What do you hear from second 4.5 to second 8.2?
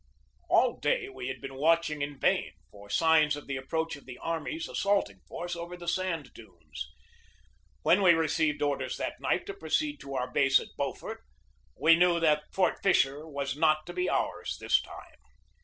assaulting force over the sand dunes. When we